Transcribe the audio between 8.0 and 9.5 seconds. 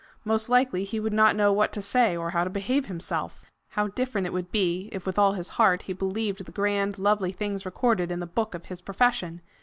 in the book of his profession!